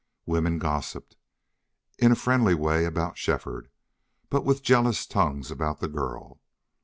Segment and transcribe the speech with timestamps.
[0.25, 1.15] Women gossiped,
[1.99, 3.69] in a friendly way about Shefford,
[4.31, 6.41] but with jealous tongues about the girl.